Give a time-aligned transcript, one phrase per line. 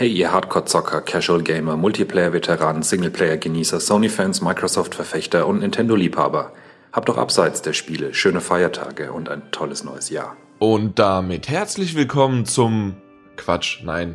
[0.00, 6.52] Hey, ihr Hardcore-Zocker, Casual-Gamer, Multiplayer-Veteranen, Singleplayer-Genießer, Sony-Fans, Microsoft-Verfechter und Nintendo-Liebhaber.
[6.92, 10.36] Habt doch abseits der Spiele schöne Feiertage und ein tolles neues Jahr.
[10.60, 12.94] Und damit herzlich willkommen zum
[13.36, 14.14] Quatsch, nein.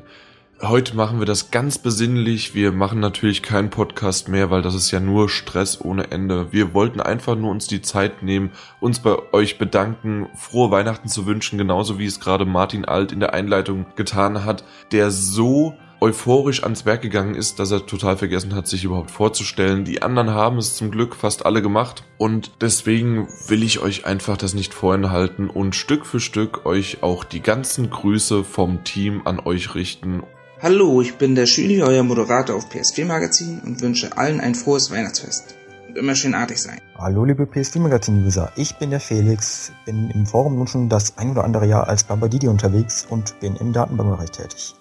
[0.61, 2.55] Heute machen wir das ganz besinnlich.
[2.55, 6.53] Wir machen natürlich keinen Podcast mehr, weil das ist ja nur Stress ohne Ende.
[6.53, 11.25] Wir wollten einfach nur uns die Zeit nehmen, uns bei euch bedanken, frohe Weihnachten zu
[11.25, 14.63] wünschen, genauso wie es gerade Martin Alt in der Einleitung getan hat,
[14.93, 19.85] der so euphorisch ans Werk gegangen ist, dass er total vergessen hat, sich überhaupt vorzustellen.
[19.85, 24.37] Die anderen haben es zum Glück fast alle gemacht und deswegen will ich euch einfach
[24.37, 29.39] das nicht vorenthalten und Stück für Stück euch auch die ganzen Grüße vom Team an
[29.39, 30.23] euch richten.
[30.63, 34.89] Hallo, ich bin der Schüli, euer Moderator auf PS4 Magazin und wünsche allen ein frohes
[34.91, 35.55] Weihnachtsfest.
[35.89, 36.79] Und immer schön artig sein.
[36.97, 41.17] Hallo liebe PS4 Magazin User, ich bin der Felix, bin im Forum nun schon das
[41.17, 44.73] ein oder andere Jahr als Bambadidi unterwegs und bin im Datenbankbereich tätig.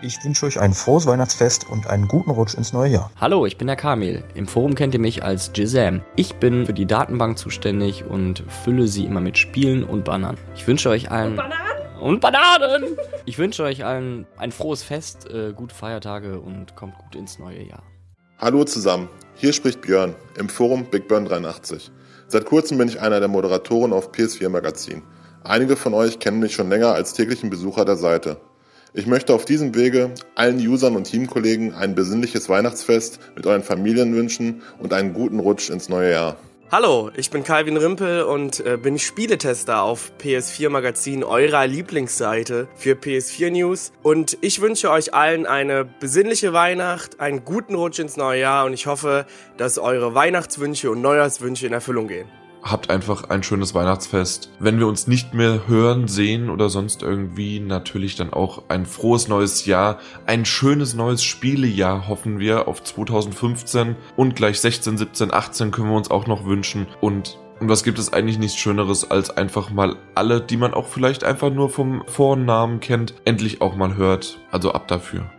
[0.00, 3.10] Ich wünsche euch ein frohes Weihnachtsfest und einen guten Rutsch ins neue Jahr.
[3.20, 4.22] Hallo, ich bin der Kamil.
[4.34, 6.02] Im Forum kennt ihr mich als Jizam.
[6.14, 10.36] Ich bin für die Datenbank zuständig und fülle sie immer mit Spielen und Bannern.
[10.54, 11.30] Ich wünsche euch allen...
[11.30, 12.00] Und Bananen!
[12.00, 12.84] Und Bananen!
[13.28, 17.60] Ich wünsche euch allen ein frohes Fest, äh, gute Feiertage und kommt gut ins neue
[17.60, 17.82] Jahr.
[18.38, 21.90] Hallo zusammen, hier spricht Björn im Forum Big Burn 83.
[22.28, 25.02] Seit kurzem bin ich einer der Moderatoren auf PS4 Magazin.
[25.42, 28.40] Einige von euch kennen mich schon länger als täglichen Besucher der Seite.
[28.94, 34.14] Ich möchte auf diesem Wege allen Usern und Teamkollegen ein besinnliches Weihnachtsfest mit euren Familien
[34.14, 36.36] wünschen und einen guten Rutsch ins neue Jahr.
[36.68, 42.94] Hallo, ich bin Calvin Rimpel und äh, bin Spieletester auf PS4 Magazin, eurer Lieblingsseite für
[42.94, 43.92] PS4 News.
[44.02, 48.72] Und ich wünsche euch allen eine besinnliche Weihnacht, einen guten Rutsch ins neue Jahr und
[48.72, 49.26] ich hoffe,
[49.58, 52.26] dass eure Weihnachtswünsche und Neujahrswünsche in Erfüllung gehen
[52.70, 54.50] habt einfach ein schönes Weihnachtsfest.
[54.58, 59.28] Wenn wir uns nicht mehr hören, sehen oder sonst irgendwie, natürlich dann auch ein frohes
[59.28, 59.98] neues Jahr.
[60.26, 65.96] Ein schönes neues Spielejahr hoffen wir auf 2015 und gleich 16, 17, 18 können wir
[65.96, 69.96] uns auch noch wünschen und und was gibt es eigentlich nichts Schöneres, als einfach mal
[70.14, 74.38] alle, die man auch vielleicht einfach nur vom Vornamen kennt, endlich auch mal hört.
[74.50, 75.30] Also ab dafür.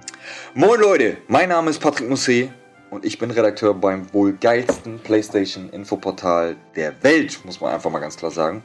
[0.55, 2.49] Moin Leute, mein Name ist Patrick Musset
[2.89, 8.17] und ich bin Redakteur beim wohl geilsten PlayStation-Infoportal der Welt, muss man einfach mal ganz
[8.17, 8.63] klar sagen.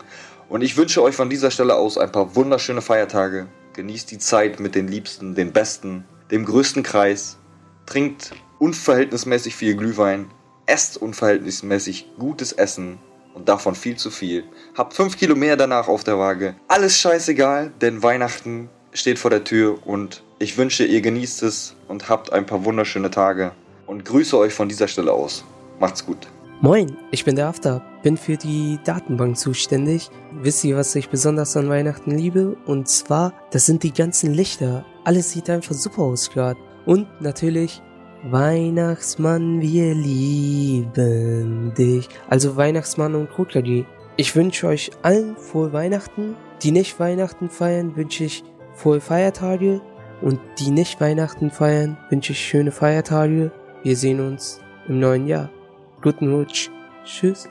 [0.49, 3.47] Und ich wünsche euch von dieser Stelle aus ein paar wunderschöne Feiertage.
[3.75, 7.39] Genießt die Zeit mit den Liebsten, den Besten, dem größten Kreis.
[7.87, 10.31] Trinkt unverhältnismäßig viel Glühwein.
[10.67, 12.99] Esst unverhältnismäßig gutes Essen
[13.35, 14.45] und davon viel zu viel.
[14.77, 16.55] Habt 5 Kilo mehr danach auf der Waage.
[16.69, 22.09] Alles scheißegal, denn Weihnachten steht vor der Tür und ich wünsche, ihr genießt es und
[22.09, 23.53] habt ein paar wunderschöne Tage
[23.93, 25.45] und grüße euch von dieser Stelle aus.
[25.79, 26.27] Macht's gut.
[26.63, 30.11] Moin, ich bin der After, bin für die Datenbank zuständig.
[30.41, 32.57] Wisst ihr, was ich besonders an Weihnachten liebe?
[32.67, 34.87] Und zwar, das sind die ganzen Lichter.
[35.05, 36.59] Alles sieht einfach super aus gerade.
[36.87, 37.83] Und natürlich
[38.25, 42.09] Weihnachtsmann, wir lieben dich.
[42.31, 43.85] Also Weihnachtsmann und Rotgardie.
[44.17, 46.37] Ich wünsche euch allen frohe Weihnachten.
[46.63, 48.45] Die nicht Weihnachten feiern, wünsche ich
[48.75, 49.83] frohe Feiertage.
[50.21, 53.51] Und die nicht Weihnachten feiern, wünsche ich schöne Feiertage
[53.83, 55.51] wir sehen uns im neuen Jahr.
[56.03, 56.71] Guten Rutsch.
[57.05, 57.49] Tschüss.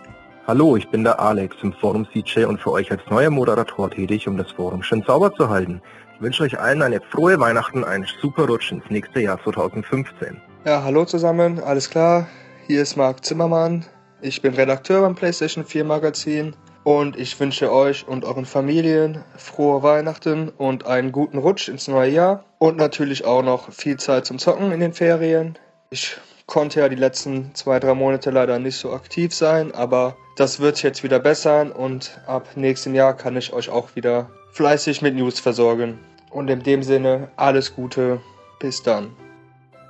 [0.48, 4.28] Hallo, ich bin der Alex im Forum CJ und für euch als neuer Moderator tätig,
[4.28, 5.82] um das Forum schön sauber zu halten.
[6.16, 10.42] Ich wünsche euch allen eine frohe Weihnachten, einen super Rutsch ins nächste Jahr 2015.
[10.66, 12.28] Ja, hallo zusammen, alles klar?
[12.68, 13.86] Hier ist Marc Zimmermann.
[14.22, 19.84] Ich bin Redakteur beim PlayStation 4 Magazin und ich wünsche euch und euren Familien frohe
[19.84, 24.40] Weihnachten und einen guten Rutsch ins neue Jahr und natürlich auch noch viel Zeit zum
[24.40, 25.58] Zocken in den Ferien.
[25.94, 26.16] Ich
[26.46, 30.82] konnte ja die letzten zwei, drei Monate leider nicht so aktiv sein, aber das wird
[30.84, 35.42] jetzt wieder bessern und ab nächstem Jahr kann ich euch auch wieder fleißig mit News
[35.42, 36.00] versorgen.
[36.30, 38.22] Und in dem Sinne, alles Gute,
[38.58, 39.10] bis dann.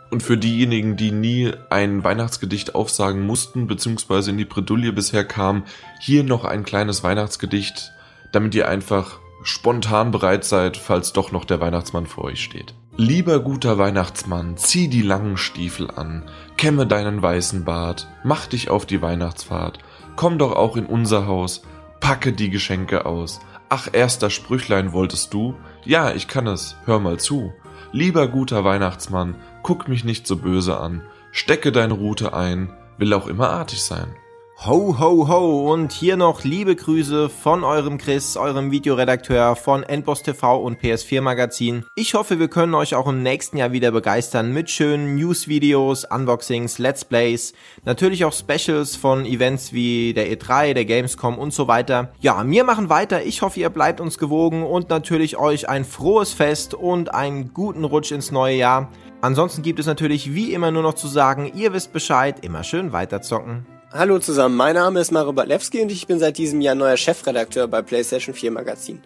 [0.09, 5.65] Und für diejenigen, die nie ein Weihnachtsgedicht aufsagen mussten, beziehungsweise in die Bredouille bisher kamen,
[5.99, 7.91] hier noch ein kleines Weihnachtsgedicht,
[8.31, 12.73] damit ihr einfach spontan bereit seid, falls doch noch der Weihnachtsmann vor euch steht.
[13.03, 18.85] Lieber guter Weihnachtsmann, zieh die langen Stiefel an, kämme deinen weißen Bart, mach dich auf
[18.85, 19.79] die Weihnachtsfahrt,
[20.15, 21.63] komm doch auch in unser Haus,
[21.99, 23.39] packe die Geschenke aus.
[23.69, 25.55] Ach, erster Sprüchlein wolltest du?
[25.83, 27.51] Ja, ich kann es, hör mal zu.
[27.91, 29.33] Lieber guter Weihnachtsmann,
[29.63, 34.13] guck mich nicht so böse an, stecke deine Rute ein, will auch immer artig sein.
[34.63, 40.21] Ho, ho, ho und hier noch liebe Grüße von eurem Chris, eurem Videoredakteur von Endboss
[40.21, 41.83] TV und PS4 Magazin.
[41.95, 46.77] Ich hoffe, wir können euch auch im nächsten Jahr wieder begeistern mit schönen News-Videos, Unboxings,
[46.77, 47.53] Let's Plays,
[47.85, 52.11] natürlich auch Specials von Events wie der E3, der Gamescom und so weiter.
[52.19, 53.23] Ja, wir machen weiter.
[53.23, 57.83] Ich hoffe, ihr bleibt uns gewogen und natürlich euch ein frohes Fest und einen guten
[57.83, 58.91] Rutsch ins neue Jahr.
[59.21, 62.91] Ansonsten gibt es natürlich wie immer nur noch zu sagen, ihr wisst Bescheid, immer schön
[62.91, 63.65] weiterzocken.
[63.93, 67.67] Hallo zusammen, mein Name ist Mario Badlewski und ich bin seit diesem Jahr neuer Chefredakteur
[67.67, 69.03] bei PlayStation 4 Magazin.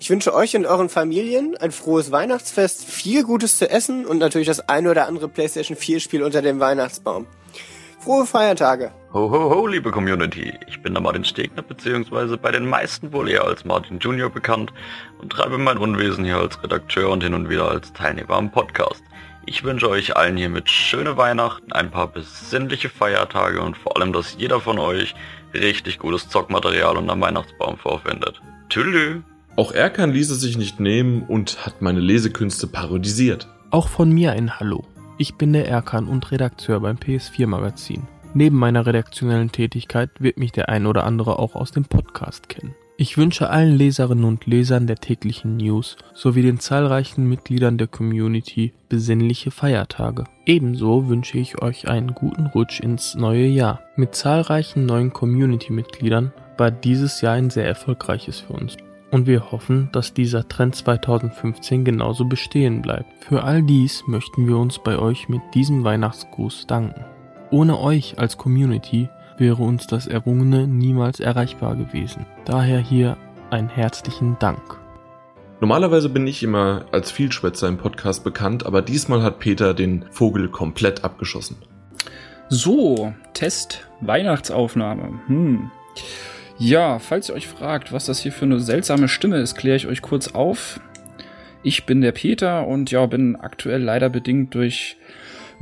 [0.00, 4.46] Ich wünsche euch und euren Familien ein frohes Weihnachtsfest, viel Gutes zu essen und natürlich
[4.46, 7.26] das ein oder andere PlayStation 4 Spiel unter dem Weihnachtsbaum.
[8.00, 8.90] Frohe Feiertage!
[9.12, 10.54] Ho, ho, ho, liebe Community.
[10.66, 14.72] Ich bin der Martin Stegner, beziehungsweise bei den meisten wohl eher als Martin Junior bekannt
[15.20, 19.02] und treibe mein Unwesen hier als Redakteur und hin und wieder als Teilnehmer am Podcast.
[19.44, 24.36] Ich wünsche euch allen hiermit schöne Weihnachten, ein paar besinnliche Feiertage und vor allem, dass
[24.38, 25.14] jeder von euch
[25.52, 28.40] richtig gutes Zockmaterial unter Weihnachtsbaum vorfindet.
[28.68, 29.22] Tschüss.
[29.56, 33.48] Auch Erkan ließ es sich nicht nehmen und hat meine Lesekünste parodisiert.
[33.70, 34.84] Auch von mir ein Hallo.
[35.18, 38.06] Ich bin der Erkan und Redakteur beim PS4 Magazin.
[38.34, 42.74] Neben meiner redaktionellen Tätigkeit wird mich der ein oder andere auch aus dem Podcast kennen.
[43.02, 48.74] Ich wünsche allen Leserinnen und Lesern der täglichen News sowie den zahlreichen Mitgliedern der Community
[48.88, 50.22] besinnliche Feiertage.
[50.46, 53.80] Ebenso wünsche ich euch einen guten Rutsch ins neue Jahr.
[53.96, 58.76] Mit zahlreichen neuen Community-Mitgliedern war dieses Jahr ein sehr erfolgreiches für uns.
[59.10, 63.24] Und wir hoffen, dass dieser Trend 2015 genauso bestehen bleibt.
[63.24, 67.04] Für all dies möchten wir uns bei euch mit diesem Weihnachtsgruß danken.
[67.50, 69.08] Ohne euch als Community
[69.38, 72.26] wäre uns das Errungene niemals erreichbar gewesen.
[72.44, 73.16] Daher hier
[73.50, 74.78] einen herzlichen Dank.
[75.60, 80.48] Normalerweise bin ich immer als Vielschwätzer im Podcast bekannt, aber diesmal hat Peter den Vogel
[80.48, 81.56] komplett abgeschossen.
[82.48, 85.20] So, Test Weihnachtsaufnahme.
[85.26, 85.70] Hm.
[86.58, 89.86] Ja, falls ihr euch fragt, was das hier für eine seltsame Stimme ist, kläre ich
[89.86, 90.80] euch kurz auf.
[91.62, 94.96] Ich bin der Peter und ja, bin aktuell leider bedingt durch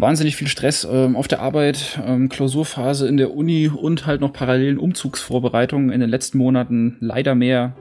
[0.00, 4.32] wahnsinnig viel Stress ähm, auf der Arbeit, ähm, Klausurphase in der Uni und halt noch
[4.32, 7.74] parallelen Umzugsvorbereitungen in den letzten Monaten leider mehr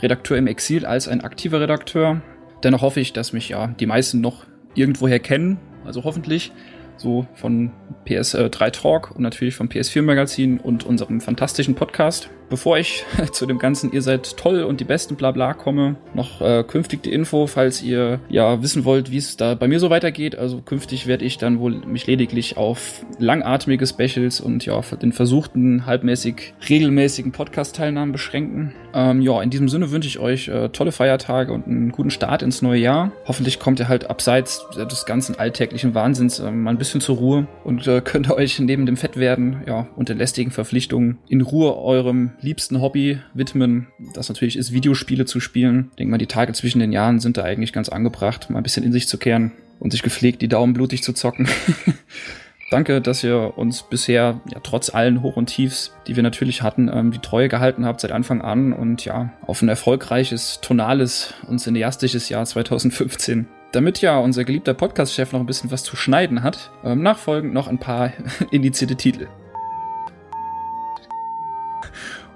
[0.00, 2.20] Redakteur im Exil als ein aktiver Redakteur.
[2.62, 6.52] Dennoch hoffe ich, dass mich ja die meisten noch irgendwoher kennen, also hoffentlich
[6.96, 7.72] so von
[8.06, 12.30] PS3 Talk und natürlich vom PS4 Magazin und unserem fantastischen Podcast.
[12.48, 16.64] Bevor ich zu dem ganzen Ihr seid toll und die besten Blabla komme, noch äh,
[16.64, 20.36] künftig die Info, falls ihr ja wissen wollt, wie es da bei mir so weitergeht.
[20.36, 25.86] Also künftig werde ich dann wohl mich lediglich auf langatmige Specials und ja, den versuchten
[25.86, 28.74] halbmäßig regelmäßigen Podcast-Teilnahmen beschränken.
[28.92, 32.42] Ähm, ja, in diesem Sinne wünsche ich euch äh, tolle Feiertage und einen guten Start
[32.42, 33.12] ins neue Jahr.
[33.26, 37.46] Hoffentlich kommt ihr halt abseits des ganzen alltäglichen Wahnsinns äh, mal ein bisschen zur Ruhe
[37.64, 42.32] und äh, könnt euch neben dem Fettwerden ja, und den lästigen Verpflichtungen in Ruhe eurem
[42.40, 43.88] liebsten Hobby widmen.
[44.14, 45.88] Das natürlich ist, Videospiele zu spielen.
[45.90, 48.62] Ich denke mal, die Tage zwischen den Jahren sind da eigentlich ganz angebracht, mal ein
[48.62, 51.48] bisschen in sich zu kehren und sich gepflegt die Daumen blutig zu zocken.
[52.70, 56.90] Danke, dass ihr uns bisher, ja, trotz allen Hoch und Tiefs, die wir natürlich hatten,
[56.92, 61.60] ähm, die Treue gehalten habt seit Anfang an und ja, auf ein erfolgreiches, tonales und
[61.60, 63.46] cineastisches Jahr 2015.
[63.72, 67.68] Damit ja unser geliebter Podcast-Chef noch ein bisschen was zu schneiden hat, ähm, nachfolgend noch
[67.68, 68.12] ein paar
[68.50, 69.28] indizierte Titel.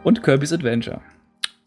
[0.04, 1.00] Und Kirby's Adventure.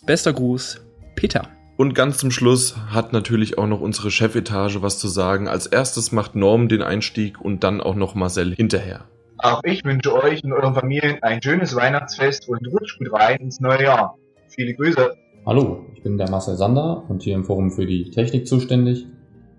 [0.05, 0.81] Bester Gruß,
[1.15, 1.47] Peter.
[1.77, 5.47] Und ganz zum Schluss hat natürlich auch noch unsere Chefetage was zu sagen.
[5.47, 9.05] Als erstes macht Norm den Einstieg und dann auch noch Marcel hinterher.
[9.37, 13.59] Auch ich wünsche euch und euren Familien ein schönes Weihnachtsfest und rutscht gut rein ins
[13.59, 14.15] neue Jahr.
[14.49, 15.15] Viele Grüße.
[15.45, 19.07] Hallo, ich bin der Marcel Sander und hier im Forum für die Technik zuständig.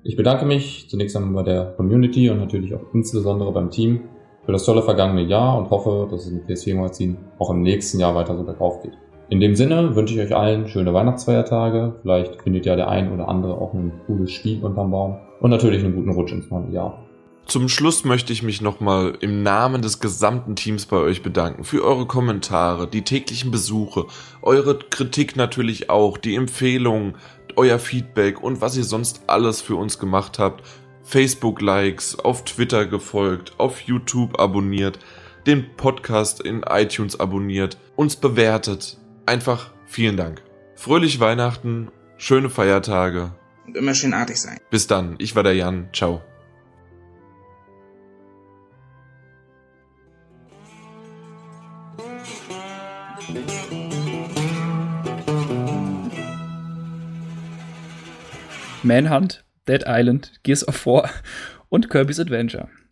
[0.05, 4.03] Ich bedanke mich zunächst einmal bei der Community und natürlich auch insbesondere beim Team
[4.45, 8.15] für das tolle vergangene Jahr und hoffe, dass es im PS4-Magazin auch im nächsten Jahr
[8.15, 8.93] weiter so bergauf geht.
[9.29, 11.95] In dem Sinne wünsche ich euch allen schöne Weihnachtsfeiertage.
[12.03, 15.17] Vielleicht findet ja der ein oder andere auch ein cooles Spiel unterm Baum.
[15.41, 16.99] Und natürlich einen guten Rutsch ins neue Jahr.
[17.47, 21.83] Zum Schluss möchte ich mich nochmal im Namen des gesamten Teams bei euch bedanken für
[21.83, 24.05] eure Kommentare, die täglichen Besuche,
[24.43, 27.17] eure Kritik natürlich auch, die Empfehlungen,
[27.57, 30.63] euer Feedback und was ihr sonst alles für uns gemacht habt.
[31.05, 34.99] Facebook-Likes, auf Twitter gefolgt, auf YouTube abonniert,
[35.47, 38.99] den Podcast in iTunes abonniert, uns bewertet.
[39.27, 40.43] Einfach vielen Dank.
[40.77, 43.33] Fröhliche Weihnachten, schöne Feiertage.
[43.67, 44.59] Und immer schön artig sein.
[44.71, 45.89] Bis dann, ich war der Jan.
[45.93, 46.23] Ciao.
[58.85, 61.11] Manhunt, Dead Island, Gears of War
[61.69, 62.69] und Kirby's Adventure.